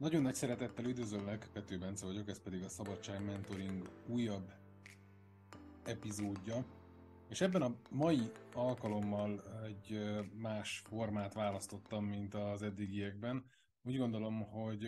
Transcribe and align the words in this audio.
Nagyon 0.00 0.22
nagy 0.22 0.34
szeretettel 0.34 0.84
üdvözöllek, 0.84 1.48
Pető 1.52 1.78
Bence 1.78 2.06
vagyok, 2.06 2.28
ez 2.28 2.42
pedig 2.42 2.62
a 2.62 2.68
Szabadság 2.68 3.24
Mentoring 3.24 3.90
újabb 4.06 4.52
epizódja. 5.84 6.64
És 7.28 7.40
ebben 7.40 7.62
a 7.62 7.76
mai 7.90 8.32
alkalommal 8.52 9.42
egy 9.64 10.00
más 10.34 10.78
formát 10.78 11.34
választottam, 11.34 12.04
mint 12.04 12.34
az 12.34 12.62
eddigiekben. 12.62 13.44
Úgy 13.82 13.96
gondolom, 13.96 14.42
hogy 14.42 14.86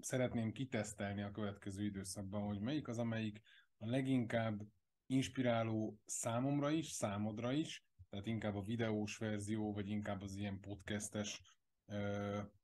szeretném 0.00 0.52
kitesztelni 0.52 1.22
a 1.22 1.30
következő 1.30 1.84
időszakban, 1.84 2.42
hogy 2.42 2.60
melyik 2.60 2.88
az, 2.88 2.98
amelyik 2.98 3.40
a 3.76 3.86
leginkább 3.86 4.62
inspiráló 5.06 6.00
számomra 6.04 6.70
is, 6.70 6.86
számodra 6.86 7.52
is, 7.52 7.84
tehát 8.10 8.26
inkább 8.26 8.54
a 8.54 8.62
videós 8.62 9.16
verzió, 9.16 9.72
vagy 9.72 9.88
inkább 9.88 10.22
az 10.22 10.36
ilyen 10.36 10.60
podcastes 10.60 11.42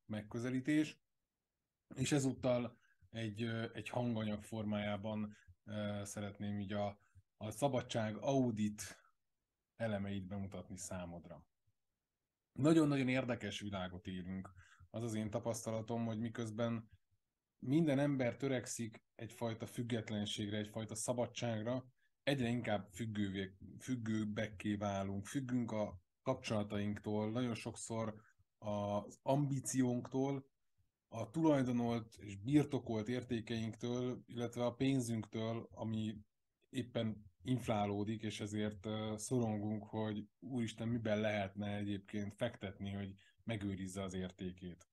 megközelítés, 0.07 1.03
és 1.95 2.13
ezúttal 2.13 2.77
egy, 3.11 3.43
egy 3.73 3.89
hanganyag 3.89 4.43
formájában 4.43 5.37
szeretném 6.03 6.61
így 6.61 6.73
a, 6.73 6.99
a 7.37 7.51
szabadság 7.51 8.17
audit 8.17 8.97
elemeit 9.77 10.27
bemutatni 10.27 10.77
számodra. 10.77 11.47
Nagyon-nagyon 12.53 13.09
érdekes 13.09 13.61
világot 13.61 14.07
élünk. 14.07 14.51
Az 14.91 15.03
az 15.03 15.15
én 15.15 15.31
tapasztalatom, 15.31 16.05
hogy 16.07 16.19
miközben 16.19 16.89
minden 17.59 17.99
ember 17.99 18.37
törekszik 18.37 19.03
egyfajta 19.15 19.67
függetlenségre, 19.67 20.57
egyfajta 20.57 20.95
szabadságra, 20.95 21.85
egyre 22.23 22.49
inkább 22.49 22.89
függővé, 22.93 23.57
függőbbekké 23.79 24.75
válunk, 24.75 25.27
függünk 25.27 25.73
a 25.73 26.01
kapcsolatainktól, 26.23 27.31
nagyon 27.31 27.55
sokszor 27.55 28.15
az 28.59 29.19
ambíciónktól, 29.23 30.47
a 31.15 31.31
tulajdonolt 31.31 32.17
és 32.17 32.37
birtokolt 32.37 33.09
értékeinktől, 33.09 34.23
illetve 34.27 34.65
a 34.65 34.75
pénzünktől, 34.75 35.69
ami 35.71 36.17
éppen 36.71 37.25
inflálódik, 37.43 38.23
és 38.23 38.41
ezért 38.41 38.89
szorongunk, 39.17 39.85
hogy 39.85 40.29
úristen, 40.41 40.89
miben 40.89 41.21
lehetne 41.21 41.77
egyébként 41.77 42.35
fektetni, 42.35 42.91
hogy 42.91 43.15
megőrizze 43.45 44.03
az 44.03 44.15
értékét. 44.15 44.89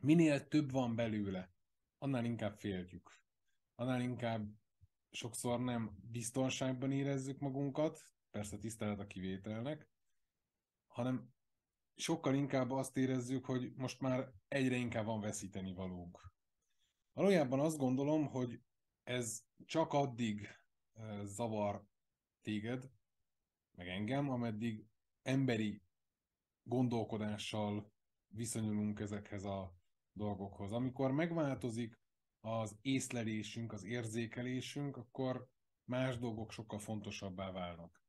Minél 0.00 0.48
több 0.48 0.70
van 0.70 0.94
belőle, 0.94 1.52
annál 1.98 2.24
inkább 2.24 2.54
féltjük. 2.54 3.20
Annál 3.74 4.00
inkább 4.00 4.48
sokszor 5.10 5.60
nem 5.60 5.98
biztonságban 6.10 6.92
érezzük 6.92 7.38
magunkat, 7.38 8.00
persze 8.30 8.58
tisztelet 8.58 9.00
a 9.00 9.06
kivételnek, 9.06 9.88
hanem 10.86 11.32
sokkal 11.98 12.34
inkább 12.34 12.70
azt 12.70 12.96
érezzük, 12.96 13.44
hogy 13.44 13.72
most 13.76 14.00
már 14.00 14.32
egyre 14.48 14.76
inkább 14.76 15.04
van 15.04 15.20
veszíteni 15.20 15.72
valónk. 15.72 16.32
Valójában 17.12 17.60
azt 17.60 17.78
gondolom, 17.78 18.26
hogy 18.26 18.60
ez 19.02 19.44
csak 19.64 19.92
addig 19.92 20.48
zavar 21.22 21.84
téged, 22.42 22.90
meg 23.76 23.88
engem, 23.88 24.30
ameddig 24.30 24.86
emberi 25.22 25.82
gondolkodással 26.62 27.92
viszonyulunk 28.26 29.00
ezekhez 29.00 29.44
a 29.44 29.74
dolgokhoz. 30.12 30.72
Amikor 30.72 31.12
megváltozik 31.12 32.00
az 32.40 32.78
észlelésünk, 32.80 33.72
az 33.72 33.84
érzékelésünk, 33.84 34.96
akkor 34.96 35.48
más 35.84 36.18
dolgok 36.18 36.52
sokkal 36.52 36.78
fontosabbá 36.78 37.50
válnak. 37.50 38.02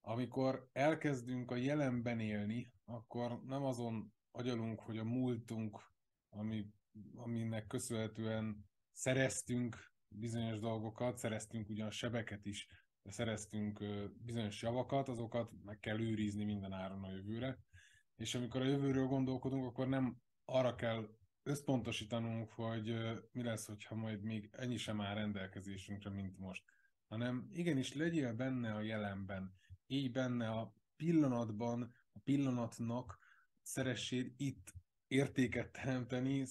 Amikor 0.00 0.68
elkezdünk 0.72 1.50
a 1.50 1.56
jelenben 1.56 2.20
élni, 2.20 2.72
akkor 2.88 3.44
nem 3.44 3.64
azon 3.64 4.12
agyalunk, 4.30 4.80
hogy 4.80 4.98
a 4.98 5.04
múltunk, 5.04 5.92
ami, 6.28 6.66
aminek 7.14 7.66
köszönhetően 7.66 8.66
szereztünk 8.92 9.92
bizonyos 10.08 10.58
dolgokat, 10.58 11.18
szereztünk 11.18 11.68
ugyan 11.68 11.90
sebeket 11.90 12.46
is, 12.46 12.68
de 13.02 13.10
szereztünk 13.10 13.84
bizonyos 14.24 14.62
javakat, 14.62 15.08
azokat 15.08 15.52
meg 15.64 15.78
kell 15.78 16.00
őrizni 16.00 16.44
minden 16.44 16.72
áron 16.72 17.04
a 17.04 17.10
jövőre. 17.10 17.58
És 18.16 18.34
amikor 18.34 18.60
a 18.60 18.64
jövőről 18.64 19.06
gondolkodunk, 19.06 19.64
akkor 19.64 19.88
nem 19.88 20.20
arra 20.44 20.74
kell 20.74 21.08
összpontosítanunk, 21.42 22.50
hogy 22.50 22.94
mi 23.32 23.42
lesz, 23.42 23.66
hogyha 23.66 23.94
majd 23.94 24.22
még 24.22 24.48
ennyi 24.52 24.76
sem 24.76 25.00
áll 25.00 25.14
rendelkezésünkre, 25.14 26.10
mint 26.10 26.38
most, 26.38 26.64
hanem 27.06 27.48
igenis 27.52 27.94
legyél 27.94 28.32
benne 28.32 28.74
a 28.74 28.80
jelenben, 28.80 29.54
így 29.86 30.12
benne 30.12 30.50
a 30.50 30.74
pillanatban, 30.96 31.94
a 32.18 32.20
pillanatnak 32.24 33.18
szeresséd 33.62 34.32
itt 34.36 34.72
értéket 35.06 35.72
teremteni, 35.72 36.46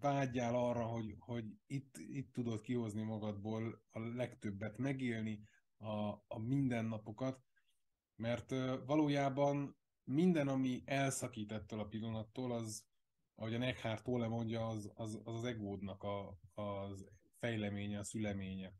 vágyjál 0.00 0.54
arra, 0.54 0.84
hogy, 0.84 1.14
hogy 1.18 1.44
itt, 1.66 1.96
itt 1.96 2.32
tudod 2.32 2.60
kihozni 2.60 3.02
magadból 3.02 3.82
a 3.90 3.98
legtöbbet, 3.98 4.78
megélni 4.78 5.48
a, 5.76 6.08
a 6.26 6.38
mindennapokat, 6.38 7.42
mert 8.16 8.50
valójában 8.86 9.76
minden, 10.04 10.48
ami 10.48 10.82
elszakít 10.84 11.52
ettől 11.52 11.80
a 11.80 11.86
pillanattól, 11.86 12.52
az, 12.52 12.86
ahogy 13.34 13.54
a 13.54 13.60
Eckhart 13.60 14.04
Tolle 14.04 14.28
mondja, 14.28 14.66
az 14.66 14.92
az, 14.94 15.20
az, 15.24 15.36
az 15.36 15.44
egódnak 15.44 16.02
a, 16.02 16.38
az 16.54 17.08
fejleménye, 17.38 17.98
a 17.98 18.04
szüleménye. 18.04 18.72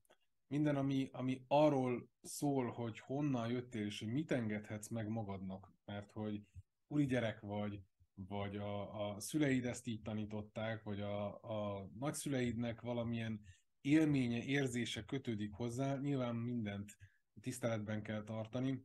Minden, 0.46 0.76
ami, 0.76 1.08
ami 1.12 1.44
arról 1.48 2.10
szól, 2.22 2.70
hogy 2.70 2.98
honnan 2.98 3.50
jöttél, 3.50 3.86
és 3.86 3.98
hogy 3.98 4.12
mit 4.12 4.30
engedhetsz 4.30 4.88
meg 4.88 5.08
magadnak, 5.08 5.71
mert 5.84 6.10
hogy 6.10 6.42
úri 6.86 7.06
gyerek 7.06 7.40
vagy, 7.40 7.82
vagy 8.14 8.56
a, 8.56 9.08
a 9.08 9.20
szüleid 9.20 9.64
ezt 9.64 9.86
így 9.86 10.02
tanították, 10.02 10.82
vagy 10.82 11.00
a, 11.00 11.40
a 11.42 11.88
nagyszüleidnek 11.98 12.80
valamilyen 12.80 13.40
élménye, 13.80 14.42
érzése 14.42 15.04
kötődik 15.04 15.52
hozzá, 15.52 15.96
nyilván 15.96 16.34
mindent 16.34 16.96
tiszteletben 17.40 18.02
kell 18.02 18.22
tartani, 18.22 18.84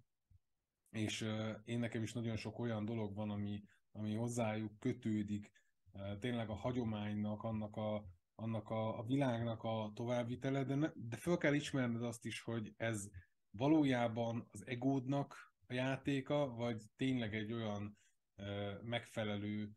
és 0.90 1.22
uh, 1.22 1.50
én 1.66 1.80
nekem 1.80 2.03
is 2.03 2.13
nagyon 2.13 2.35
sok 2.35 2.59
olyan 2.59 2.85
dolog 2.85 3.16
van, 3.16 3.29
ami, 3.29 3.64
ami 3.91 4.16
hozzájuk 4.16 4.79
kötődik, 4.79 5.52
uh, 5.91 6.18
tényleg 6.18 6.50
a 6.50 6.56
hagyománynak, 6.56 7.44
annak 7.44 7.75
a, 7.75 8.06
annak 8.35 8.69
a, 8.69 9.00
a 9.00 9.03
világnak 9.03 9.64
a 9.64 9.91
továbbvitele, 9.96 10.64
de, 10.64 10.75
ne, 10.75 10.90
de 10.96 11.18
föl 11.18 11.38
kell 11.38 11.53
ismerned 11.53 12.03
azt 12.03 12.25
is, 12.25 12.41
hogy 12.41 12.74
ez 12.78 13.09
valójában 13.50 14.47
az 14.52 14.68
egódnak 14.68 15.56
a 15.67 15.73
játéka, 15.73 16.55
vagy 16.55 16.83
tényleg 16.95 17.35
egy 17.35 17.53
olyan 17.53 17.97
megfelelő 18.81 19.72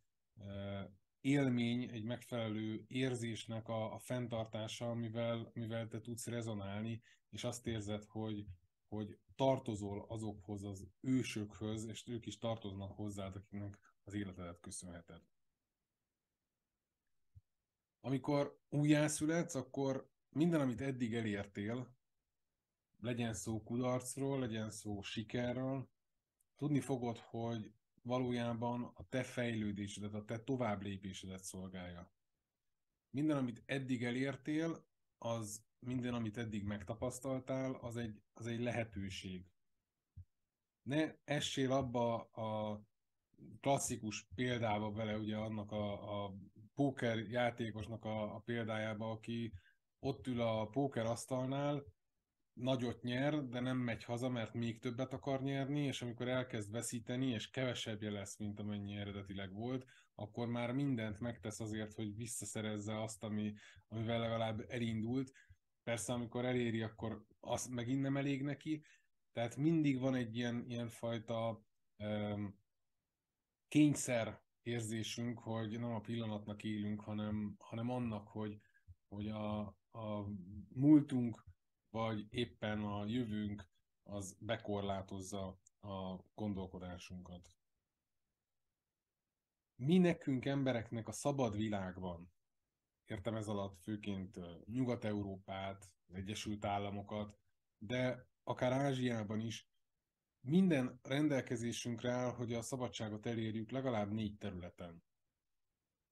élmény, 1.21 1.89
egy 1.91 2.05
megfelelő 2.05 2.85
érzésnek 2.87 3.69
a, 3.69 3.95
a 3.95 3.99
fenntartása, 3.99 4.91
amivel, 4.91 5.53
amivel 5.55 5.89
te 5.89 6.01
tudsz 6.01 6.27
rezonálni, 6.27 7.03
és 7.31 7.45
azt 7.45 7.67
érzed, 7.67 8.05
hogy, 8.05 8.47
hogy 8.89 9.19
tartozol 9.35 10.05
azokhoz 10.09 10.65
az 10.65 10.87
ősökhöz, 11.01 11.85
és 11.85 12.07
ők 12.07 12.27
is 12.27 12.39
tartoznak 12.39 12.93
hozzád, 12.93 13.37
akiknek 13.37 13.79
az 14.05 14.15
életedet 14.15 14.61
köszönheted. 14.61 15.23
Amikor 18.01 18.61
újjászületsz, 18.69 19.55
akkor 19.55 20.11
minden, 20.29 20.61
amit 20.61 20.81
eddig 20.81 21.15
elértél, 21.15 21.99
legyen 23.01 23.35
szó 23.35 23.63
kudarcról, 23.63 24.39
legyen 24.39 24.71
szó 24.71 25.03
sikerről, 25.03 25.89
tudni 26.57 26.81
fogod, 26.81 27.19
hogy 27.19 27.73
valójában 28.03 28.85
a 28.95 29.09
te 29.09 29.23
fejlődésedet, 29.23 30.15
a 30.15 30.25
te 30.25 30.39
tovább 30.39 30.83
lépésedet 30.83 31.45
szolgálja. 31.45 32.13
Minden, 33.11 33.37
amit 33.37 33.63
eddig 33.67 34.05
elértél, 34.05 34.87
az 35.19 35.65
minden, 35.79 36.15
amit 36.15 36.37
eddig 36.37 36.65
megtapasztaltál, 36.65 37.75
az 37.75 37.97
egy, 37.97 38.23
az 38.33 38.47
egy 38.47 38.61
lehetőség. 38.61 39.47
Ne 40.83 41.15
essél 41.25 41.73
abba 41.73 42.23
a 42.23 42.83
klasszikus 43.61 44.27
példába 44.35 44.91
bele, 44.91 45.17
ugye 45.17 45.37
annak 45.37 45.73
a, 45.73 46.25
a 46.25 46.35
póker 46.75 47.19
játékosnak 47.19 48.05
a, 48.05 48.35
a 48.35 48.39
példájába, 48.39 49.11
aki 49.11 49.53
ott 49.99 50.27
ül 50.27 50.41
a 50.41 50.67
póker 50.67 51.07
asztalnál, 51.07 51.85
nagyot 52.61 53.03
nyer, 53.03 53.49
de 53.49 53.61
nem 53.61 53.77
megy 53.77 54.05
haza, 54.05 54.29
mert 54.29 54.55
még 54.55 54.81
többet 54.81 55.13
akar 55.13 55.43
nyerni, 55.43 55.85
és 55.85 56.03
amikor 56.03 56.29
elkezd 56.29 56.71
veszíteni, 56.71 57.27
és 57.27 57.51
kevesebbje 57.51 58.11
lesz, 58.11 58.39
mint 58.39 58.61
amennyi 58.61 58.97
eredetileg 58.97 59.53
volt, 59.53 59.87
akkor 60.15 60.49
már 60.49 60.73
mindent 60.73 61.21
megtesz 61.21 61.61
azért, 61.61 61.93
hogy 61.93 62.17
visszaszerezze 62.17 63.03
azt, 63.03 63.25
ami, 63.25 63.55
amivel 63.89 64.19
legalább 64.19 64.65
elindult. 64.69 65.33
Persze, 65.83 66.13
amikor 66.13 66.45
eléri, 66.45 66.83
akkor 66.83 67.25
az 67.41 67.67
megint 67.67 68.01
nem 68.01 68.17
elég 68.17 68.43
neki. 68.43 68.85
Tehát 69.33 69.57
mindig 69.57 70.01
van 70.01 70.15
egy 70.15 70.37
ilyen, 70.37 70.65
ilyen 70.69 70.89
fajta 70.89 71.65
um, 71.97 72.59
kényszer 73.69 74.43
érzésünk, 74.63 75.39
hogy 75.39 75.79
nem 75.79 75.95
a 75.95 76.01
pillanatnak 76.01 76.63
élünk, 76.65 77.01
hanem, 77.01 77.55
hanem 77.59 77.91
annak, 77.91 78.29
hogy, 78.29 78.61
hogy 79.09 79.29
a, 79.29 79.59
a 79.91 80.27
múltunk 80.69 81.50
vagy 81.91 82.27
éppen 82.31 82.83
a 82.83 83.05
jövőnk 83.05 83.69
az 84.03 84.37
bekorlátozza 84.41 85.61
a 85.81 86.17
gondolkodásunkat. 86.35 87.61
mi 89.81 89.99
nekünk 89.99 90.45
embereknek 90.45 91.09
a 91.09 91.13
szabad 91.13 91.57
világban, 91.57 92.33
értem 93.05 93.35
ez 93.35 93.49
alatt 93.49 93.79
főként 93.79 94.41
Nyugat-Európát, 94.67 95.93
az 96.07 96.15
Egyesült 96.15 96.65
Államokat, 96.65 97.39
de 97.79 98.29
akár 98.43 98.73
Ázsiában 98.73 99.41
is, 99.41 99.69
minden 100.41 100.99
rendelkezésünkre 101.03 102.11
áll, 102.11 102.35
hogy 102.35 102.53
a 102.53 102.63
szabadságot 102.63 103.27
elérjük 103.27 103.71
legalább 103.71 104.11
négy 104.11 104.37
területen. 104.37 105.03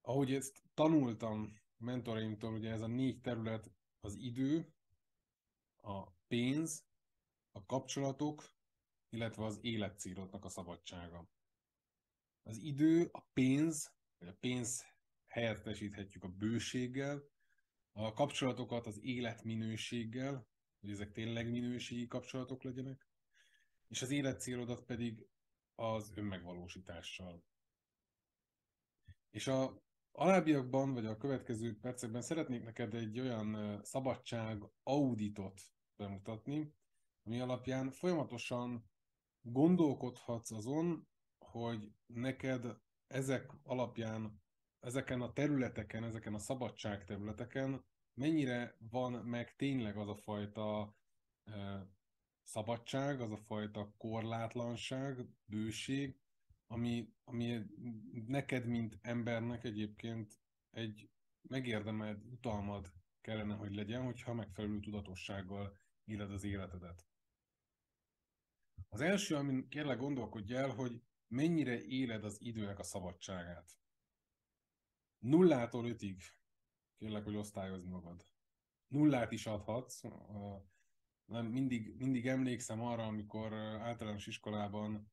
Ahogy 0.00 0.34
ezt 0.34 0.62
tanultam 0.74 1.52
mentoraimtól, 1.76 2.52
ugye 2.52 2.70
ez 2.70 2.80
a 2.80 2.86
négy 2.86 3.20
terület 3.20 3.70
az 4.00 4.14
idő, 4.14 4.72
a 5.88 6.16
pénz, 6.26 6.86
a 7.52 7.64
kapcsolatok, 7.64 8.44
illetve 9.08 9.44
az 9.44 9.58
életcélodnak 9.60 10.44
a 10.44 10.48
szabadsága. 10.48 11.28
Az 12.42 12.58
idő, 12.58 13.08
a 13.12 13.20
pénz, 13.32 13.92
vagy 14.18 14.28
a 14.28 14.36
pénz 14.40 14.84
helyettesíthetjük 15.26 16.24
a 16.24 16.28
bőséggel, 16.28 17.22
a 17.92 18.12
kapcsolatokat 18.12 18.86
az 18.86 18.98
életminőséggel, 19.02 20.48
hogy 20.80 20.90
ezek 20.90 21.12
tényleg 21.12 21.50
minőségi 21.50 22.06
kapcsolatok 22.06 22.62
legyenek, 22.62 23.08
és 23.88 24.02
az 24.02 24.10
életcélodat 24.10 24.84
pedig 24.84 25.26
az 25.74 26.12
önmegvalósítással. 26.14 27.44
És 29.30 29.46
a 29.46 29.82
alábbiakban, 30.12 30.92
vagy 30.92 31.06
a 31.06 31.16
következő 31.16 31.78
percekben 31.78 32.22
szeretnék 32.22 32.64
neked 32.64 32.94
egy 32.94 33.20
olyan 33.20 33.80
szabadság 33.84 34.62
auditot 34.82 35.60
bemutatni, 35.98 36.74
ami 37.24 37.40
alapján 37.40 37.90
folyamatosan 37.90 38.90
gondolkodhatsz 39.40 40.50
azon, 40.50 41.08
hogy 41.38 41.92
neked 42.06 42.66
ezek 43.06 43.52
alapján, 43.62 44.42
ezeken 44.80 45.20
a 45.20 45.32
területeken, 45.32 46.04
ezeken 46.04 46.34
a 46.34 46.38
szabadság 46.38 47.04
területeken 47.04 47.84
mennyire 48.14 48.76
van 48.90 49.12
meg 49.12 49.56
tényleg 49.56 49.96
az 49.96 50.08
a 50.08 50.16
fajta 50.16 50.96
szabadság, 52.42 53.20
az 53.20 53.30
a 53.30 53.36
fajta 53.36 53.94
korlátlanság, 53.96 55.26
bőség, 55.44 56.20
ami, 56.66 57.12
ami 57.24 57.60
neked, 58.26 58.66
mint 58.66 58.98
embernek 59.02 59.64
egyébként 59.64 60.40
egy 60.70 61.10
megérdemelt 61.48 62.24
utalmad 62.24 62.92
kellene, 63.20 63.54
hogy 63.54 63.74
legyen, 63.74 64.02
hogyha 64.02 64.34
megfelelő 64.34 64.80
tudatossággal 64.80 65.76
éled 66.08 66.30
az 66.30 66.44
életedet. 66.44 67.06
Az 68.88 69.00
első, 69.00 69.34
amin 69.34 69.68
kérlek 69.68 69.98
gondolkodj 69.98 70.54
el, 70.54 70.68
hogy 70.68 71.02
mennyire 71.26 71.84
éled 71.84 72.24
az 72.24 72.40
időnek 72.40 72.78
a 72.78 72.82
szabadságát. 72.82 73.78
Nullától 75.18 75.88
ötig 75.88 76.22
kérlek, 76.96 77.24
hogy 77.24 77.36
osztályozd 77.36 77.86
magad. 77.86 78.26
Nullát 78.86 79.32
is 79.32 79.46
adhatsz, 79.46 80.02
nem, 81.24 81.46
mindig, 81.46 81.96
mindig 81.96 82.26
emlékszem 82.26 82.80
arra, 82.80 83.06
amikor 83.06 83.54
általános 83.54 84.26
iskolában, 84.26 85.12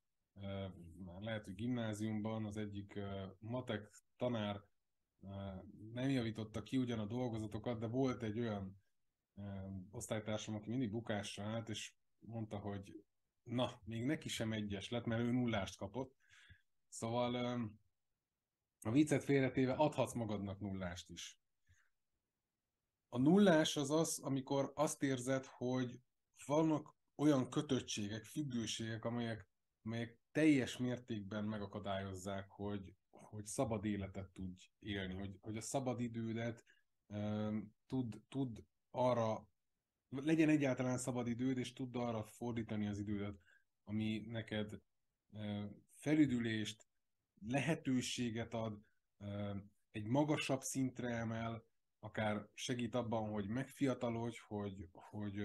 lehet, 1.20 1.44
hogy 1.44 1.56
gimnáziumban 1.56 2.46
az 2.46 2.58
egyik 2.58 3.00
matek 3.40 3.96
tanár 4.18 4.64
nem 5.94 6.10
javította 6.10 6.64
ki 6.64 6.78
ugyan 6.78 7.00
a 7.00 7.06
dolgozatokat, 7.06 7.80
de 7.80 7.88
volt 7.88 8.24
egy 8.24 8.40
olyan 8.40 8.84
osztálytársam, 9.92 10.56
aki 10.56 10.70
mindig 10.70 10.92
bukásra 10.92 11.44
állt, 11.44 11.70
és 11.70 11.94
mondta, 12.20 12.58
hogy 12.58 13.04
na, 13.44 13.82
még 13.84 14.06
neki 14.06 14.30
sem 14.30 14.54
egyes 14.54 14.90
lett, 14.90 15.06
mert 15.06 15.22
ő 15.22 15.32
nullást 15.32 15.78
kapott. 15.78 16.16
Szóval 16.88 17.36
a 18.82 18.92
viccet 18.92 19.24
félretéve 19.24 19.74
adhatsz 19.74 20.14
magadnak 20.14 20.60
nullást 20.60 21.10
is. 21.10 21.40
A 23.10 23.18
nullás 23.18 23.76
az 23.78 23.92
az, 23.92 24.20
amikor 24.20 24.72
azt 24.76 25.04
érzed, 25.04 25.46
hogy 25.46 26.00
vannak 26.46 26.96
olyan 27.16 27.50
kötöttségek, 27.50 28.24
függőségek, 28.24 29.06
amelyek, 29.06 29.50
amelyek 29.84 30.20
teljes 30.32 30.78
mértékben 30.78 31.46
megakadályozzák, 31.46 32.50
hogy, 32.50 32.96
hogy 33.10 33.46
szabad 33.46 33.86
életet 33.86 34.30
tudj 34.30 34.66
élni, 34.80 35.14
hogy, 35.14 35.38
hogy 35.42 35.58
a 35.58 35.62
szabad 35.62 36.00
idődet 36.00 36.66
um, 37.08 37.76
tud, 37.88 38.22
tud 38.28 38.66
arra, 38.96 39.50
legyen 40.10 40.50
egyáltalán 40.50 40.98
szabad 40.98 41.28
időd, 41.28 41.58
és 41.58 41.74
tudd 41.74 41.96
arra 41.98 42.24
fordítani 42.24 42.88
az 42.88 43.00
idődet, 43.00 43.40
ami 43.84 44.26
neked 44.28 44.82
felüdülést, 45.94 46.88
lehetőséget 47.48 48.54
ad, 48.54 48.82
egy 49.92 50.08
magasabb 50.08 50.62
szintre 50.62 51.10
emel, 51.10 51.66
akár 52.00 52.50
segít 52.54 52.96
abban, 52.96 53.30
hogy 53.30 53.48
megfiatalodj, 53.48 54.38
hogy, 54.48 54.90
hogy, 54.92 55.36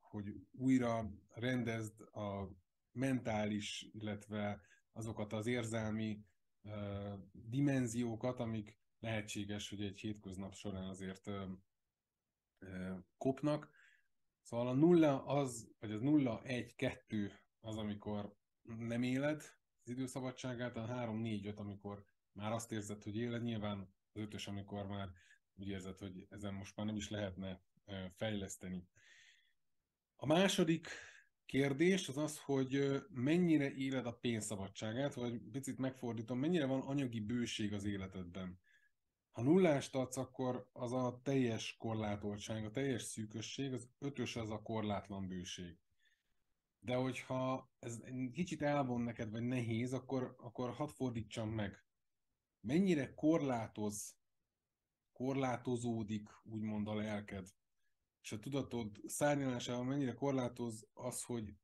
hogy 0.00 0.34
újra 0.50 1.10
rendezd 1.28 2.00
a 2.00 2.48
mentális, 2.92 3.88
illetve 3.92 4.60
azokat 4.92 5.32
az 5.32 5.46
érzelmi 5.46 6.24
dimenziókat, 7.32 8.40
amik 8.40 8.78
lehetséges, 8.98 9.68
hogy 9.68 9.82
egy 9.82 10.00
hétköznap 10.00 10.54
során 10.54 10.88
azért 10.88 11.30
kopnak. 13.18 13.70
Szóval 14.42 14.68
a 14.68 14.74
nulla 14.74 15.24
az, 15.24 15.74
vagy 15.78 15.92
az 15.92 16.00
nulla, 16.00 16.42
egy, 16.42 16.74
kettő 16.74 17.32
az, 17.60 17.76
amikor 17.76 18.36
nem 18.62 19.02
éled 19.02 19.42
az 19.84 19.90
időszabadságát, 19.90 20.76
a 20.76 20.86
három, 20.86 21.18
négy, 21.18 21.46
öt, 21.46 21.58
amikor 21.58 22.04
már 22.32 22.52
azt 22.52 22.72
érzed, 22.72 23.02
hogy 23.02 23.16
éled, 23.16 23.42
nyilván 23.42 23.80
az 23.80 24.20
ötös, 24.20 24.46
amikor 24.46 24.86
már 24.86 25.08
úgy 25.54 25.68
érzed, 25.68 25.98
hogy 25.98 26.26
ezen 26.30 26.54
most 26.54 26.76
már 26.76 26.86
nem 26.86 26.96
is 26.96 27.10
lehetne 27.10 27.62
fejleszteni. 28.16 28.88
A 30.16 30.26
második 30.26 30.88
kérdés 31.46 32.08
az 32.08 32.16
az, 32.16 32.38
hogy 32.38 33.02
mennyire 33.08 33.72
éled 33.72 34.06
a 34.06 34.18
pénzszabadságát, 34.18 35.14
vagy 35.14 35.40
picit 35.52 35.78
megfordítom, 35.78 36.38
mennyire 36.38 36.66
van 36.66 36.80
anyagi 36.80 37.20
bőség 37.20 37.72
az 37.72 37.84
életedben. 37.84 38.60
Ha 39.32 39.42
nullást 39.42 39.94
adsz, 39.94 40.16
akkor 40.16 40.68
az 40.72 40.92
a 40.92 41.20
teljes 41.22 41.76
korlátoltság, 41.76 42.64
a 42.64 42.70
teljes 42.70 43.02
szűkösség, 43.02 43.72
az 43.72 43.88
ötös 43.98 44.36
az 44.36 44.50
a 44.50 44.62
korlátlan 44.62 45.28
bőség. 45.28 45.78
De 46.78 46.94
hogyha 46.94 47.70
ez 47.78 48.00
kicsit 48.32 48.62
elvon 48.62 49.00
neked, 49.00 49.30
vagy 49.30 49.42
nehéz, 49.42 49.92
akkor, 49.92 50.34
akkor 50.38 50.70
hadd 50.70 50.88
fordítsam 50.88 51.48
meg. 51.48 51.84
Mennyire 52.60 53.14
korlátoz 53.14 54.16
korlátozódik, 55.12 56.28
úgymond 56.42 56.88
a 56.88 56.94
lelked, 56.94 57.48
és 58.22 58.32
a 58.32 58.38
tudatod 58.38 59.00
szárnyalásával 59.06 59.84
mennyire 59.84 60.14
korlátoz 60.14 60.88
az, 60.92 61.22
hogy 61.22 61.54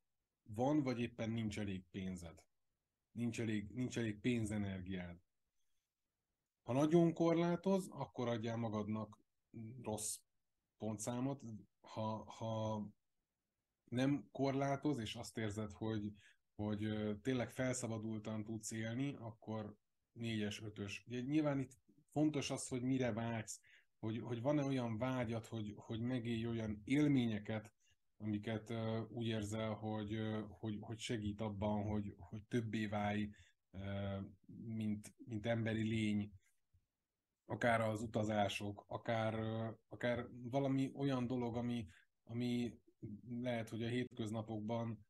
van 0.43 0.83
vagy 0.83 1.01
éppen 1.01 1.31
nincs 1.31 1.59
elég 1.59 1.85
pénzed. 1.91 2.45
Nincs 3.13 3.41
elég, 3.41 3.71
nincs 3.75 3.99
elég 3.99 4.21
pénzenergiád. 4.21 5.28
Ha 6.69 6.75
nagyon 6.75 7.13
korlátoz, 7.13 7.89
akkor 7.91 8.29
adjál 8.29 8.57
magadnak 8.57 9.19
rossz 9.83 10.19
pontszámot. 10.79 11.43
Ha, 11.81 12.25
ha 12.31 12.83
nem 13.85 14.29
korlátoz, 14.33 14.99
és 14.99 15.15
azt 15.15 15.39
érzed, 15.39 15.73
hogy, 15.73 16.13
hogy 16.55 16.89
tényleg 17.23 17.51
felszabadultan 17.51 18.45
tudsz 18.45 18.71
élni, 18.71 19.15
akkor 19.19 19.77
négyes, 20.13 20.63
ötös. 20.63 21.05
Ugye 21.07 21.21
nyilván 21.21 21.59
itt 21.59 21.79
fontos 22.13 22.51
az, 22.51 22.69
hogy 22.69 22.83
mire 22.83 23.13
vágysz, 23.13 23.61
hogy, 23.99 24.19
hogy 24.19 24.43
van-e 24.43 24.65
olyan 24.65 24.99
vágyat, 24.99 25.47
hogy, 25.47 25.75
hogy 25.77 26.01
megélj 26.01 26.47
olyan 26.47 26.83
élményeket, 26.85 27.73
amiket 28.17 28.71
uh, 28.71 29.11
úgy 29.11 29.27
érzel, 29.27 29.75
hogy, 29.75 30.15
uh, 30.15 30.45
hogy, 30.49 30.79
hogy 30.81 30.99
segít 30.99 31.41
abban, 31.41 31.83
hogy, 31.83 32.15
hogy 32.19 32.43
többé 32.43 32.87
válj, 32.87 33.29
uh, 33.71 34.25
mint, 34.65 35.15
mint 35.25 35.47
emberi 35.47 35.83
lény, 35.83 36.33
akár 37.51 37.81
az 37.81 38.03
utazások, 38.03 38.85
akár, 38.89 39.35
akár 39.89 40.27
valami 40.43 40.91
olyan 40.95 41.27
dolog, 41.27 41.57
ami, 41.57 41.87
ami 42.25 42.79
lehet, 43.29 43.69
hogy 43.69 43.83
a 43.83 43.89
hétköznapokban 43.89 45.07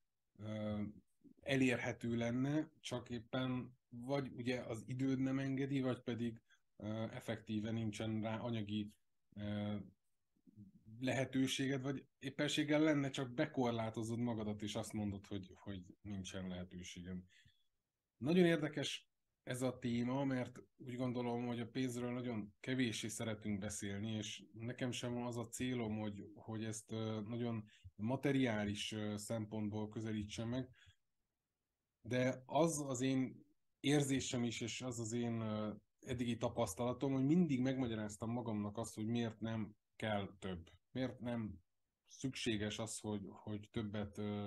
elérhető 1.41 2.17
lenne, 2.17 2.71
csak 2.81 3.11
éppen 3.11 3.77
vagy 3.89 4.33
ugye 4.37 4.61
az 4.61 4.85
időd 4.87 5.19
nem 5.19 5.39
engedi, 5.39 5.81
vagy 5.81 6.01
pedig 6.01 6.41
effektíve 7.11 7.71
nincsen 7.71 8.21
rá 8.23 8.39
anyagi 8.39 8.93
lehetőséged, 11.01 11.83
vagy 11.83 12.07
éppenséggel 12.19 12.81
lenne, 12.81 13.11
csak 13.11 13.35
bekorlátozod 13.35 14.19
magadat, 14.19 14.63
és 14.63 14.75
azt 14.75 14.93
mondod, 14.93 15.27
hogy, 15.27 15.53
hogy 15.55 15.97
nincsen 16.03 16.49
lehetőségem. 16.49 17.25
Nagyon 18.17 18.45
érdekes 18.45 19.08
ez 19.49 19.63
a 19.63 19.79
téma, 19.79 20.25
mert 20.25 20.63
úgy 20.77 20.97
gondolom, 20.97 21.47
hogy 21.47 21.61
a 21.61 21.69
pénzről 21.69 22.13
nagyon 22.13 22.55
kevéssé 22.61 23.09
szeretünk 23.09 23.59
beszélni, 23.59 24.13
és 24.13 24.45
nekem 24.53 24.91
sem 24.91 25.17
az 25.17 25.37
a 25.37 25.49
célom, 25.49 25.99
hogy, 25.99 26.31
hogy 26.35 26.65
ezt 26.65 26.91
nagyon 27.29 27.65
materiális 27.97 28.95
szempontból 29.15 29.89
közelítsem 29.89 30.49
meg, 30.49 30.69
de 32.03 32.43
az 32.47 32.85
az 32.87 33.01
én 33.01 33.47
érzésem 33.81 34.45
is, 34.45 34.61
és 34.61 34.83
az 34.83 34.99
az 34.99 35.13
én 35.13 35.43
eddigi 36.01 36.37
tapasztalatom, 36.37 37.13
hogy 37.13 37.25
mindig 37.25 37.61
megmagyaráztam 37.61 38.31
magamnak 38.31 38.77
azt, 38.77 38.95
hogy 38.95 39.07
miért 39.07 39.41
nem 39.41 39.75
kell 39.97 40.37
több. 40.39 40.71
Miért 40.91 41.21
nem 41.21 41.61
szükséges 42.07 42.79
az, 42.79 42.99
hogy, 42.99 43.23
hogy 43.29 43.69
többet 43.71 44.19
ö, 44.19 44.47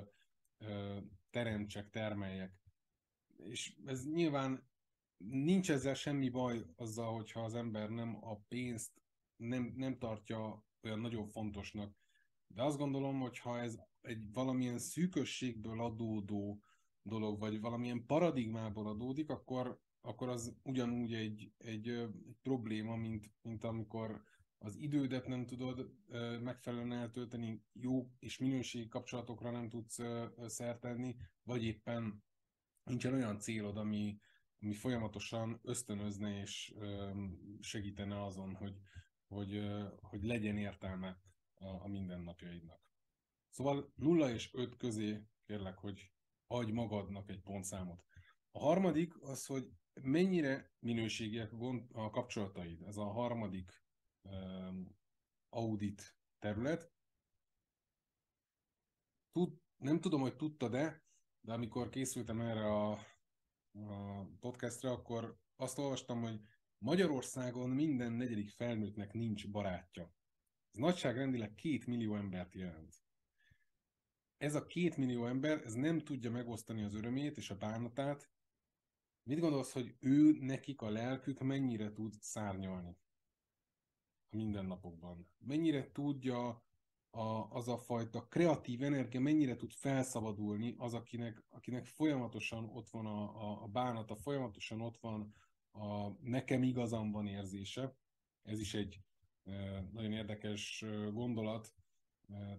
ö, 0.57 0.97
teremtsek, 1.29 1.89
termeljek. 1.89 2.59
És 3.37 3.75
ez 3.85 4.05
nyilván 4.05 4.69
nincs 5.29 5.71
ezzel 5.71 5.93
semmi 5.93 6.29
baj 6.29 6.65
azzal, 6.75 7.13
hogyha 7.13 7.43
az 7.43 7.55
ember 7.55 7.89
nem 7.89 8.17
a 8.21 8.35
pénzt 8.35 9.01
nem, 9.35 9.73
nem 9.75 9.97
tartja 9.97 10.65
olyan 10.83 10.99
nagyon 10.99 11.27
fontosnak. 11.27 11.95
De 12.47 12.63
azt 12.63 12.77
gondolom, 12.77 13.19
hogy 13.19 13.39
ha 13.39 13.59
ez 13.59 13.79
egy 14.01 14.31
valamilyen 14.33 14.77
szűkösségből 14.77 15.81
adódó 15.81 16.63
dolog, 17.01 17.39
vagy 17.39 17.59
valamilyen 17.59 18.05
paradigmából 18.05 18.87
adódik, 18.87 19.29
akkor, 19.29 19.79
akkor 20.01 20.29
az 20.29 20.55
ugyanúgy 20.63 21.13
egy, 21.13 21.53
egy, 21.57 21.89
egy 21.89 22.37
probléma, 22.41 22.95
mint, 22.95 23.31
mint 23.41 23.63
amikor 23.63 24.23
az 24.57 24.75
idődet 24.75 25.27
nem 25.27 25.45
tudod 25.45 25.91
megfelelően 26.41 26.91
eltölteni, 26.91 27.63
jó 27.73 28.11
és 28.19 28.37
minőségi 28.37 28.87
kapcsolatokra 28.87 29.51
nem 29.51 29.69
tudsz 29.69 29.99
szert 30.45 30.79
tenni, 30.79 31.15
vagy 31.43 31.63
éppen 31.63 32.23
nincsen 32.83 33.13
olyan 33.13 33.39
célod, 33.39 33.77
ami, 33.77 34.19
ami 34.61 34.73
folyamatosan 34.73 35.59
ösztönözne 35.63 36.39
és 36.39 36.75
segítene 37.59 38.23
azon, 38.23 38.55
hogy, 38.55 38.75
hogy, 39.27 39.61
hogy 40.01 40.23
legyen 40.23 40.57
értelme 40.57 41.21
a, 41.53 41.65
a 41.65 41.87
mindennapjaidnak. 41.87 42.81
Szóval 43.49 43.93
0 43.95 44.29
és 44.29 44.49
5 44.53 44.77
közé 44.77 45.23
kérlek, 45.45 45.77
hogy 45.77 46.11
adj 46.47 46.71
magadnak 46.71 47.29
egy 47.29 47.41
pontszámot. 47.41 48.03
A 48.51 48.59
harmadik 48.59 49.21
az, 49.21 49.45
hogy 49.45 49.71
mennyire 50.01 50.71
minőségiek 50.79 51.51
a 51.91 52.09
kapcsolataid. 52.09 52.81
Ez 52.81 52.97
a 52.97 53.05
harmadik 53.05 53.71
um, 54.21 54.95
audit 55.49 56.17
terület. 56.39 56.91
Tud, 59.31 59.57
nem 59.77 59.99
tudom, 59.99 60.21
hogy 60.21 60.35
tudtad-e, 60.35 61.03
de 61.41 61.53
amikor 61.53 61.89
készültem 61.89 62.41
erre 62.41 62.65
a, 62.65 62.99
a 63.73 64.25
podcastra, 64.39 64.91
akkor 64.91 65.37
azt 65.55 65.77
olvastam, 65.77 66.21
hogy 66.21 66.41
Magyarországon 66.77 67.69
minden 67.69 68.11
negyedik 68.11 68.49
felnőttnek 68.49 69.13
nincs 69.13 69.51
barátja. 69.51 70.13
Ez 70.71 70.79
nagyságrendileg 70.79 71.55
két 71.55 71.85
millió 71.85 72.15
embert 72.15 72.53
jelent. 72.53 72.95
Ez 74.37 74.55
a 74.55 74.65
két 74.65 74.97
millió 74.97 75.25
ember, 75.25 75.61
ez 75.63 75.73
nem 75.73 75.99
tudja 75.99 76.31
megosztani 76.31 76.83
az 76.83 76.93
örömét 76.93 77.37
és 77.37 77.49
a 77.49 77.57
bánatát. 77.57 78.29
Mit 79.23 79.39
gondolsz, 79.39 79.71
hogy 79.71 79.95
ő, 79.99 80.37
nekik 80.39 80.81
a 80.81 80.89
lelkük 80.89 81.39
mennyire 81.39 81.93
tud 81.93 82.13
szárnyalni 82.19 82.97
a 84.29 84.35
mindennapokban? 84.35 85.27
Mennyire 85.37 85.91
tudja 85.91 86.65
a, 87.11 87.47
az 87.49 87.67
a 87.67 87.77
fajta 87.77 88.27
kreatív 88.27 88.83
energia, 88.83 89.19
mennyire 89.19 89.55
tud 89.55 89.71
felszabadulni 89.71 90.75
az, 90.77 90.93
akinek, 90.93 91.43
akinek 91.49 91.85
folyamatosan 91.85 92.69
ott 92.73 92.89
van 92.89 93.05
a, 93.05 93.23
a, 93.23 93.63
a 93.63 93.67
bánata, 93.67 94.15
folyamatosan 94.15 94.81
ott 94.81 94.97
van 94.97 95.33
a 95.71 96.09
nekem 96.21 96.63
igazam 96.63 97.11
van 97.11 97.27
érzése. 97.27 97.95
Ez 98.43 98.59
is 98.59 98.73
egy 98.73 98.99
nagyon 99.91 100.11
érdekes 100.11 100.85
gondolat. 101.13 101.73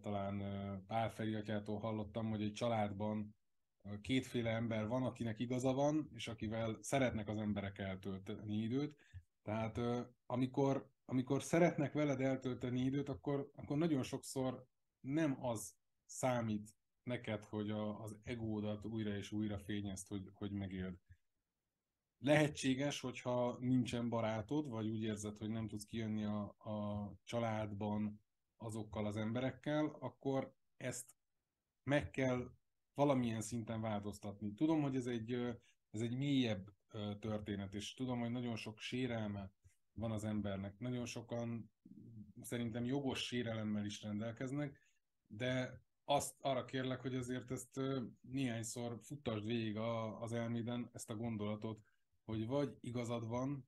Talán 0.00 0.38
Pál 0.86 1.10
Feri 1.10 1.34
atyától 1.34 1.78
hallottam, 1.78 2.28
hogy 2.28 2.42
egy 2.42 2.52
családban 2.52 3.34
kétféle 4.00 4.50
ember 4.50 4.88
van, 4.88 5.02
akinek 5.02 5.38
igaza 5.38 5.72
van, 5.72 6.10
és 6.14 6.28
akivel 6.28 6.78
szeretnek 6.80 7.28
az 7.28 7.38
emberek 7.38 7.78
eltölteni 7.78 8.56
időt. 8.56 8.96
Tehát 9.42 9.80
amikor, 10.26 10.91
amikor 11.04 11.42
szeretnek 11.42 11.92
veled 11.92 12.20
eltölteni 12.20 12.80
időt, 12.80 13.08
akkor, 13.08 13.50
akkor 13.54 13.76
nagyon 13.76 14.02
sokszor 14.02 14.66
nem 15.00 15.44
az 15.44 15.74
számít 16.04 16.76
neked, 17.02 17.44
hogy 17.44 17.70
a, 17.70 18.02
az 18.02 18.16
egódat 18.22 18.86
újra 18.86 19.16
és 19.16 19.32
újra 19.32 19.58
fényezt, 19.58 20.08
hogy, 20.08 20.30
hogy 20.34 20.52
megéld. 20.52 20.98
Lehetséges, 22.18 23.00
hogyha 23.00 23.56
nincsen 23.60 24.08
barátod, 24.08 24.68
vagy 24.68 24.88
úgy 24.88 25.02
érzed, 25.02 25.38
hogy 25.38 25.50
nem 25.50 25.68
tudsz 25.68 25.84
kijönni 25.84 26.24
a, 26.24 26.42
a 26.42 27.12
családban 27.24 28.20
azokkal 28.56 29.06
az 29.06 29.16
emberekkel, 29.16 29.96
akkor 30.00 30.54
ezt 30.76 31.16
meg 31.82 32.10
kell 32.10 32.50
valamilyen 32.94 33.40
szinten 33.40 33.80
változtatni. 33.80 34.54
Tudom, 34.54 34.82
hogy 34.82 34.96
ez 34.96 35.06
egy, 35.06 35.32
ez 35.90 36.00
egy 36.00 36.16
mélyebb 36.16 36.72
történet, 37.20 37.74
és 37.74 37.94
tudom, 37.94 38.20
hogy 38.20 38.30
nagyon 38.30 38.56
sok 38.56 38.78
sérelme 38.78 39.52
van 39.94 40.10
az 40.10 40.24
embernek. 40.24 40.78
Nagyon 40.78 41.06
sokan 41.06 41.70
szerintem 42.40 42.84
jogos 42.84 43.26
sérelemmel 43.26 43.84
is 43.84 44.02
rendelkeznek, 44.02 44.80
de 45.26 45.82
azt 46.04 46.36
arra 46.40 46.64
kérlek, 46.64 47.00
hogy 47.00 47.14
azért 47.14 47.50
ezt 47.50 47.80
néhányszor 48.20 48.98
futtasd 49.02 49.44
végig 49.46 49.76
az 50.20 50.32
elméden, 50.32 50.90
ezt 50.92 51.10
a 51.10 51.16
gondolatot, 51.16 51.82
hogy 52.24 52.46
vagy 52.46 52.76
igazad 52.80 53.28
van, 53.28 53.66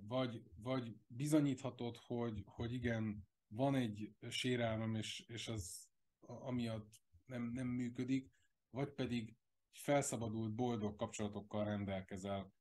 vagy, 0.00 0.42
vagy 0.56 0.96
bizonyíthatod, 1.06 1.96
hogy, 1.96 2.42
hogy 2.46 2.72
igen, 2.72 3.28
van 3.48 3.74
egy 3.74 4.14
sérelmem, 4.28 4.94
és, 4.94 5.24
és 5.28 5.48
az 5.48 5.88
amiatt 6.20 7.02
nem, 7.26 7.42
nem 7.42 7.66
működik, 7.66 8.32
vagy 8.70 8.92
pedig 8.92 9.36
felszabadult, 9.72 10.54
boldog 10.54 10.96
kapcsolatokkal 10.96 11.64
rendelkezel, 11.64 12.52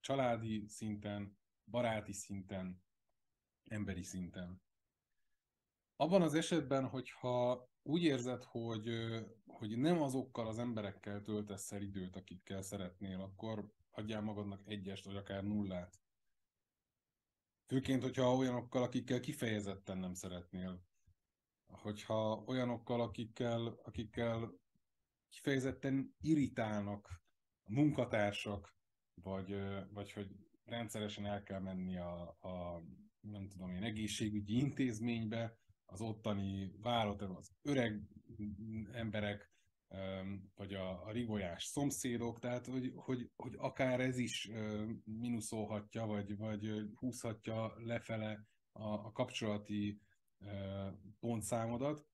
családi 0.00 0.64
szinten, 0.68 1.38
baráti 1.64 2.12
szinten, 2.12 2.82
emberi 3.64 4.02
szinten. 4.02 4.62
Abban 5.96 6.22
az 6.22 6.34
esetben, 6.34 6.88
hogyha 6.88 7.70
úgy 7.82 8.02
érzed, 8.02 8.44
hogy, 8.44 8.88
hogy 9.46 9.78
nem 9.78 10.02
azokkal 10.02 10.46
az 10.46 10.58
emberekkel 10.58 11.22
töltesz 11.22 11.72
el 11.72 11.82
időt, 11.82 12.16
akikkel 12.16 12.62
szeretnél, 12.62 13.20
akkor 13.20 13.72
adjál 13.90 14.20
magadnak 14.20 14.62
egyest, 14.66 15.04
vagy 15.04 15.16
akár 15.16 15.44
nullát. 15.44 16.00
Főként, 17.66 18.02
hogyha 18.02 18.36
olyanokkal, 18.36 18.82
akikkel 18.82 19.20
kifejezetten 19.20 19.98
nem 19.98 20.14
szeretnél. 20.14 20.84
Hogyha 21.66 22.42
olyanokkal, 22.46 23.00
akikkel, 23.00 23.66
akikkel 23.82 24.60
kifejezetten 25.28 26.16
irritálnak 26.20 27.22
a 27.62 27.72
munkatársak, 27.72 28.76
vagy, 29.14 29.56
vagy 29.92 30.12
hogy 30.12 30.36
rendszeresen 30.72 31.26
el 31.26 31.42
kell 31.42 31.60
menni 31.60 31.96
a, 31.96 32.36
a 32.40 32.82
nem 33.20 33.48
tudom 33.48 33.70
én, 33.70 33.82
egészségügyi 33.82 34.56
intézménybe, 34.56 35.56
az 35.84 36.00
ottani 36.00 36.72
vállalat, 36.80 37.22
az 37.22 37.52
öreg 37.62 38.02
emberek, 38.92 39.50
vagy 40.54 40.74
a, 40.74 41.06
a 41.06 41.10
rigolyás 41.10 41.64
szomszédok, 41.64 42.38
tehát 42.38 42.66
hogy, 42.66 42.92
hogy, 42.94 43.30
hogy 43.36 43.54
akár 43.58 44.00
ez 44.00 44.18
is 44.18 44.50
mínuszolhatja, 45.04 46.06
vagy, 46.06 46.36
vagy 46.36 46.90
húzhatja 46.94 47.74
lefele 47.76 48.46
a, 48.72 48.88
a 48.88 49.12
kapcsolati 49.12 50.00
pontszámodat. 51.20 52.06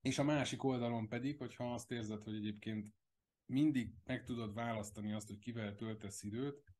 És 0.00 0.18
a 0.18 0.24
másik 0.24 0.64
oldalon 0.64 1.08
pedig, 1.08 1.38
hogyha 1.38 1.74
azt 1.74 1.90
érzed, 1.90 2.22
hogy 2.22 2.34
egyébként 2.34 2.94
mindig 3.46 3.94
meg 4.04 4.24
tudod 4.24 4.54
választani 4.54 5.12
azt, 5.12 5.28
hogy 5.28 5.38
kivel 5.38 5.74
töltesz 5.74 6.22
időt, 6.22 6.73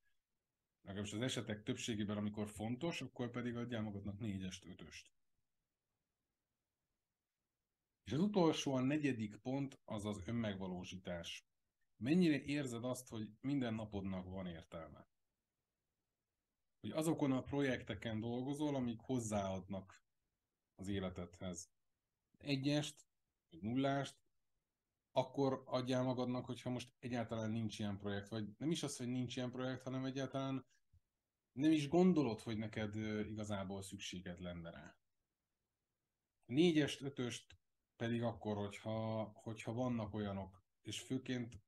legalábbis 0.85 1.13
az 1.13 1.21
esetek 1.21 1.63
többségében, 1.63 2.17
amikor 2.17 2.49
fontos, 2.49 3.01
akkor 3.01 3.31
pedig 3.31 3.57
adjál 3.57 3.83
magadnak 3.83 4.19
négyest, 4.19 4.65
ötöst. 4.65 5.13
És 8.05 8.13
az 8.13 8.19
utolsó, 8.19 8.75
a 8.75 8.81
negyedik 8.81 9.37
pont 9.37 9.81
az 9.85 10.05
az 10.05 10.23
önmegvalósítás. 10.27 11.47
Mennyire 11.97 12.43
érzed 12.43 12.85
azt, 12.85 13.09
hogy 13.09 13.31
minden 13.41 13.75
napodnak 13.75 14.29
van 14.29 14.47
értelme? 14.47 15.09
Hogy 16.81 16.91
azokon 16.91 17.33
a 17.33 17.43
projekteken 17.43 18.21
dolgozol, 18.21 18.75
amik 18.75 19.01
hozzáadnak 19.01 20.05
az 20.75 20.89
életedhez. 20.89 21.71
Egyest, 22.39 23.07
vagy 23.51 23.63
nullást, 23.63 24.24
akkor 25.17 25.63
adjál 25.67 26.03
magadnak, 26.03 26.45
hogyha 26.45 26.71
most 26.71 26.95
egyáltalán 26.99 27.51
nincs 27.51 27.79
ilyen 27.79 27.99
projekt, 27.99 28.29
vagy 28.29 28.49
nem 28.59 28.71
is 28.71 28.83
az, 28.83 28.97
hogy 28.97 29.09
nincs 29.09 29.37
ilyen 29.37 29.51
projekt, 29.51 29.83
hanem 29.83 30.05
egyáltalán 30.05 30.67
nem 31.53 31.73
is 31.73 31.89
gondolod, 31.89 32.41
hogy 32.41 32.57
neked 32.57 32.97
igazából 33.27 33.83
szükséged 33.83 34.41
lenne 34.41 34.71
rá. 34.71 34.99
Négyest, 36.45 37.03
ötöst 37.03 37.57
pedig 37.97 38.23
akkor, 38.23 38.57
hogyha, 38.57 39.23
hogyha 39.35 39.73
vannak 39.73 40.15
olyanok, 40.15 40.65
és 40.83 41.01
főként 41.01 41.63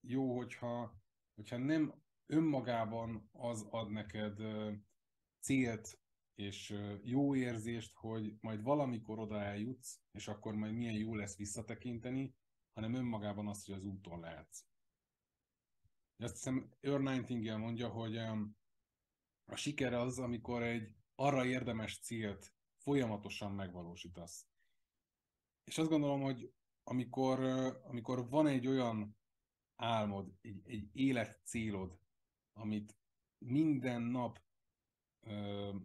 jó, 0.00 0.36
hogyha, 0.36 1.02
hogyha 1.34 1.56
nem 1.56 2.02
önmagában 2.26 3.28
az 3.32 3.66
ad 3.70 3.90
neked 3.90 4.40
célt 5.40 5.98
és 6.34 6.74
jó 7.02 7.34
érzést, 7.36 7.94
hogy 7.94 8.36
majd 8.40 8.62
valamikor 8.62 9.18
oda 9.18 9.42
eljutsz, 9.42 10.00
és 10.10 10.28
akkor 10.28 10.54
majd 10.54 10.74
milyen 10.74 10.94
jó 10.94 11.14
lesz 11.14 11.36
visszatekinteni, 11.36 12.34
hanem 12.74 12.94
önmagában 12.94 13.48
az, 13.48 13.64
hogy 13.64 13.74
az 13.74 13.84
úton 13.84 14.20
lehetsz. 14.20 14.66
Azt 16.16 16.32
hiszem, 16.32 16.70
Earl 16.80 17.02
mondja, 17.56 17.88
hogy 17.88 18.16
a 19.44 19.56
siker 19.56 19.92
az, 19.92 20.18
amikor 20.18 20.62
egy 20.62 20.94
arra 21.14 21.44
érdemes 21.44 21.98
célt 21.98 22.54
folyamatosan 22.76 23.52
megvalósítasz. 23.52 24.46
És 25.64 25.78
azt 25.78 25.88
gondolom, 25.88 26.22
hogy 26.22 26.52
amikor, 26.82 27.40
amikor 27.84 28.28
van 28.28 28.46
egy 28.46 28.66
olyan 28.66 29.16
álmod, 29.76 30.32
egy, 30.40 30.68
egy 30.68 30.88
életcélod, 30.92 31.98
amit 32.52 32.96
minden 33.38 34.02
nap 34.02 34.42
ö, 35.20 35.76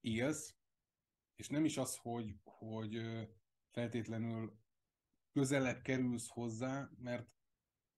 élsz, 0.00 0.56
és 1.36 1.48
nem 1.48 1.64
is 1.64 1.76
az, 1.76 1.96
hogy, 1.96 2.36
hogy 2.44 3.00
feltétlenül 3.70 4.58
közelebb 5.34 5.82
kerülsz 5.82 6.28
hozzá, 6.28 6.90
mert 6.98 7.28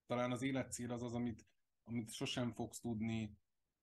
talán 0.06 0.32
az 0.32 0.42
életcél 0.42 0.92
az 0.92 1.02
az, 1.02 1.14
amit, 1.14 1.46
amit 1.84 2.12
sosem 2.12 2.52
fogsz 2.52 2.80
tudni 2.80 3.38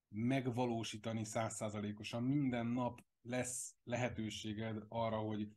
megvalósítani 0.09 1.23
százszázalékosan. 1.23 2.23
Minden 2.23 2.67
nap 2.67 3.03
lesz 3.21 3.75
lehetőséged 3.83 4.85
arra, 4.89 5.17
hogy 5.17 5.55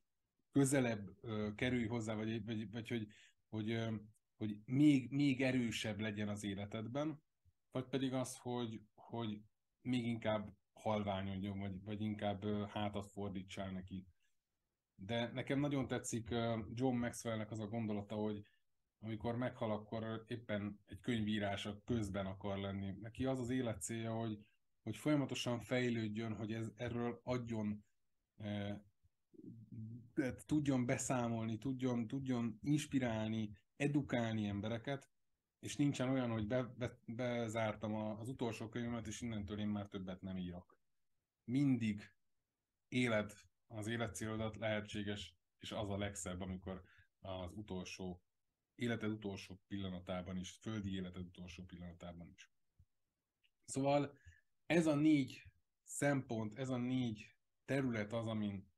közelebb 0.51 1.17
ö, 1.21 1.55
kerülj 1.55 1.87
hozzá, 1.87 2.15
vagy, 2.15 2.45
vagy, 2.45 2.71
vagy 2.71 2.89
hogy, 2.89 3.07
hogy, 3.49 3.79
hogy 4.37 4.59
még, 4.65 5.11
még 5.11 5.43
erősebb 5.43 6.01
legyen 6.01 6.29
az 6.29 6.45
életedben, 6.45 7.23
vagy 7.71 7.85
pedig 7.85 8.13
az, 8.13 8.37
hogy, 8.37 8.81
hogy 8.95 9.43
még 9.81 10.07
inkább 10.07 10.57
halványodjon, 10.73 11.59
vagy, 11.59 11.83
vagy 11.85 12.01
inkább 12.01 12.69
hátat 12.69 13.07
fordítsál 13.07 13.71
neki. 13.71 14.07
De 14.97 15.31
nekem 15.33 15.61
nagyon 15.61 15.89
tetszik 15.89 16.29
John 16.75 16.97
Maxwellnek 16.97 17.51
az 17.51 17.61
a 17.61 17.67
gondolata, 17.67 18.15
hogy 18.15 18.47
amikor 19.01 19.37
meghal, 19.37 19.71
akkor 19.71 20.25
éppen 20.27 20.81
egy 20.87 21.01
könyvírása 21.01 21.83
közben 21.85 22.27
akar 22.27 22.59
lenni. 22.59 22.91
Neki 23.01 23.25
az 23.25 23.41
az 23.41 23.51
élet 23.51 23.83
célja, 23.83 24.13
hogy, 24.13 24.39
hogy 24.83 24.97
folyamatosan 24.97 25.61
fejlődjön, 25.61 26.35
hogy 26.35 26.53
ez, 26.53 26.71
erről 26.77 27.21
adjon, 27.25 27.85
e, 28.37 28.85
tudjon 30.47 30.87
beszámolni, 30.87 31.59
tudjon, 31.59 32.07
tudjon 32.07 32.59
inspirálni, 32.63 33.51
edukálni 33.77 34.47
embereket, 34.47 35.11
és 35.59 35.77
nincsen 35.77 36.09
olyan, 36.09 36.31
hogy 36.31 36.47
be, 36.47 36.63
be, 36.63 36.99
bezártam 37.07 37.95
az 37.95 38.29
utolsó 38.29 38.69
könyvemet, 38.69 39.07
és 39.07 39.21
innentől 39.21 39.59
én 39.59 39.69
már 39.69 39.87
többet 39.89 40.23
nem 40.23 40.37
írok. 40.37 40.79
Mindig 41.45 42.13
éled 42.89 43.33
az 43.67 43.87
életcélodat 43.87 44.57
lehetséges, 44.57 45.37
és 45.59 45.73
az 45.73 45.91
a 45.91 45.99
legszebb, 45.99 46.41
amikor 46.41 46.83
az 47.19 47.53
utolsó, 47.55 48.23
életed 48.75 49.11
utolsó 49.11 49.61
pillanatában 49.67 50.37
is, 50.37 50.51
földi 50.51 50.95
életed 50.95 51.27
utolsó 51.27 51.65
pillanatában 51.65 52.29
is. 52.29 52.51
Szóval 53.65 54.19
ez 54.67 54.87
a 54.87 54.95
négy 54.95 55.43
szempont, 55.83 56.55
ez 56.55 56.69
a 56.69 56.77
négy 56.77 57.35
terület 57.65 58.13
az, 58.13 58.27
amin 58.27 58.69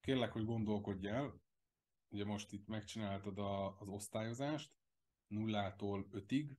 kérlek, 0.00 0.32
hogy 0.32 0.44
gondolkodj 0.44 1.06
el. 1.08 1.40
Ugye 2.08 2.24
most 2.24 2.52
itt 2.52 2.66
megcsináltad 2.66 3.38
a, 3.38 3.78
az 3.80 3.88
osztályozást, 3.88 4.76
nullától 5.26 6.08
ötig. 6.10 6.56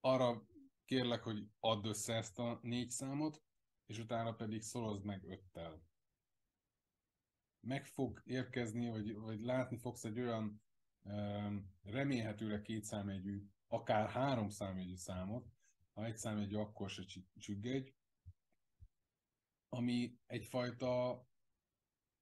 Arra 0.00 0.46
kérlek, 0.84 1.22
hogy 1.22 1.48
add 1.60 1.86
össze 1.86 2.14
ezt 2.14 2.38
a 2.38 2.58
négy 2.62 2.90
számot, 2.90 3.42
és 3.86 3.98
utána 3.98 4.34
pedig 4.34 4.62
szorozd 4.62 5.04
meg 5.04 5.24
öttel 5.24 5.89
meg 7.60 7.86
fog 7.86 8.22
érkezni, 8.24 8.88
vagy, 8.88 9.14
vagy 9.14 9.40
látni 9.40 9.76
fogsz 9.76 10.04
egy 10.04 10.20
olyan 10.20 10.62
remélhetőleg 11.82 12.62
két 12.62 12.84
számjegyű, 12.84 13.42
akár 13.68 14.08
három 14.08 14.48
számjegyű 14.48 14.96
számot, 14.96 15.52
ha 15.94 16.04
egy 16.04 16.16
számjegyű, 16.16 16.56
akkor 16.56 16.90
se 16.90 17.04
csüggegy, 17.38 17.94
ami 19.68 20.18
egyfajta 20.26 21.24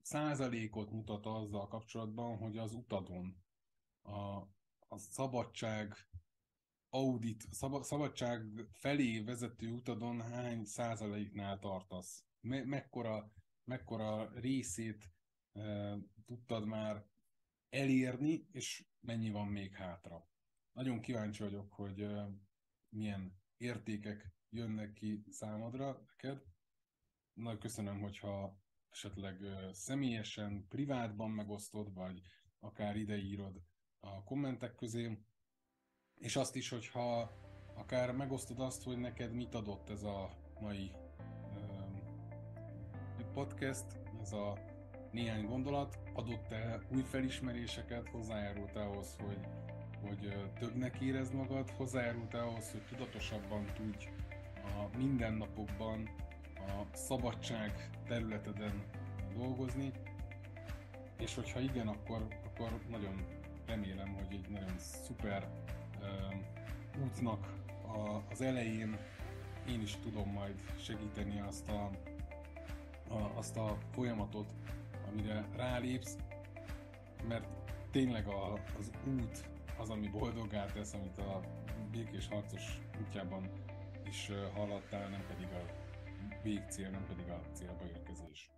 százalékot 0.03 0.91
mutat 0.91 1.27
azzal 1.27 1.69
kapcsolatban, 1.69 2.37
hogy 2.37 2.59
az 2.59 2.73
utadon 2.73 3.43
a, 4.03 4.37
a 4.89 4.99
szabadság 4.99 6.09
audit, 6.89 7.47
szab, 7.51 7.83
szabadság 7.83 8.67
felé 8.73 9.21
vezető 9.21 9.71
utadon 9.71 10.21
hány 10.21 10.65
százaléknál 10.65 11.59
tartasz? 11.59 12.25
Me, 12.41 12.65
mekkora, 12.65 13.33
mekkora 13.65 14.31
részét 14.41 15.11
tudtad 16.25 16.67
már 16.67 17.07
elérni, 17.69 18.49
és 18.53 18.85
mennyi 19.01 19.31
van 19.31 19.47
még 19.47 19.75
hátra. 19.75 20.29
Nagyon 20.73 21.01
kíváncsi 21.01 21.43
vagyok, 21.43 21.73
hogy 21.73 22.07
milyen 22.89 23.41
értékek 23.57 24.33
jönnek 24.51 24.93
ki 24.93 25.25
számodra 25.31 26.07
neked. 26.07 26.43
Nagyon 27.33 27.59
köszönöm, 27.59 28.01
hogyha 28.01 28.61
esetleg 28.91 29.41
személyesen, 29.73 30.67
privátban 30.69 31.31
megosztod, 31.31 31.95
vagy 31.95 32.23
akár 32.59 32.97
ideírod 32.97 33.63
a 34.01 34.25
kommentek 34.25 34.75
közé, 34.75 35.19
és 36.15 36.37
azt 36.37 36.57
is, 36.57 36.69
hogyha 36.69 37.33
akár 37.75 38.13
megosztod 38.13 38.61
azt, 38.61 38.83
hogy 38.83 38.99
neked 38.99 39.33
mit 39.33 39.55
adott 39.55 39.89
ez 39.89 40.03
a 40.03 40.31
mai 40.61 40.93
podcast, 43.33 44.01
ez 44.21 44.33
a 44.33 44.68
néhány 45.19 45.47
gondolat, 45.47 45.99
adott-e 46.13 46.79
új 46.95 47.03
felismeréseket, 47.03 48.09
hozzájárult 48.09 48.77
ahhoz, 48.77 49.17
hogy, 49.27 49.39
hogy 50.01 50.49
többnek 50.59 51.01
érezd 51.01 51.35
magad, 51.35 51.71
hozzájárult 51.71 52.35
ahhoz, 52.35 52.71
hogy 52.71 52.81
tudatosabban 52.81 53.65
tudj 53.75 54.09
a 54.63 54.97
mindennapokban 54.97 56.09
a 56.57 56.97
szabadság 56.97 57.91
területeden 58.07 58.83
dolgozni, 59.37 59.93
és 61.19 61.35
hogyha 61.35 61.61
igen, 61.61 61.89
akkor, 61.89 62.27
akkor 62.45 62.79
nagyon 62.91 63.25
remélem, 63.67 64.15
hogy 64.15 64.27
egy 64.31 64.49
nagyon 64.49 64.79
szuper 64.79 65.49
uh, 66.01 67.05
útnak 67.05 67.53
a, 67.87 68.23
az 68.31 68.41
elején 68.41 68.97
én 69.69 69.81
is 69.81 69.97
tudom 70.03 70.31
majd 70.31 70.55
segíteni 70.81 71.41
azt 71.41 71.69
a, 71.69 71.91
a, 73.09 73.31
azt 73.35 73.57
a 73.57 73.79
folyamatot, 73.91 74.53
amire 75.19 75.45
rálépsz, 75.57 76.17
mert 77.29 77.47
tényleg 77.91 78.27
a, 78.27 78.53
az 78.79 78.91
út 79.07 79.51
az, 79.79 79.91
ami 79.91 80.09
boldoggá 80.09 80.67
tesz, 80.67 80.95
amit 80.95 81.19
a 81.19 81.41
békés 81.91 82.29
harcos 82.29 82.81
útjában 83.01 83.51
is 84.05 84.31
haladtál, 84.55 85.09
nem 85.09 85.25
pedig 85.27 85.47
a 85.47 85.63
végcél, 86.43 86.91
nem 86.91 87.05
pedig 87.07 87.29
a 87.29 87.41
célba 87.53 87.85
érkezés. 87.87 88.51